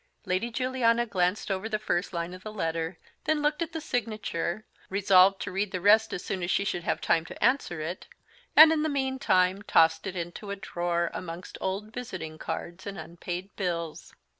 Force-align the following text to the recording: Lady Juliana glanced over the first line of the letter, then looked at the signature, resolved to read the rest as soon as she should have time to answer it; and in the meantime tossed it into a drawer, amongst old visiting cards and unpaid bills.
Lady 0.25 0.49
Juliana 0.49 1.05
glanced 1.05 1.51
over 1.51 1.69
the 1.69 1.77
first 1.77 2.11
line 2.11 2.33
of 2.33 2.41
the 2.41 2.51
letter, 2.51 2.97
then 3.25 3.43
looked 3.43 3.61
at 3.61 3.71
the 3.71 3.79
signature, 3.79 4.65
resolved 4.89 5.39
to 5.41 5.51
read 5.51 5.69
the 5.71 5.79
rest 5.79 6.11
as 6.11 6.25
soon 6.25 6.41
as 6.41 6.49
she 6.49 6.63
should 6.65 6.81
have 6.81 6.99
time 6.99 7.23
to 7.23 7.37
answer 7.43 7.81
it; 7.81 8.07
and 8.55 8.71
in 8.71 8.81
the 8.81 8.89
meantime 8.89 9.61
tossed 9.61 10.07
it 10.07 10.15
into 10.15 10.49
a 10.49 10.55
drawer, 10.55 11.11
amongst 11.13 11.55
old 11.61 11.93
visiting 11.93 12.39
cards 12.39 12.87
and 12.87 12.97
unpaid 12.97 13.51
bills. 13.55 14.15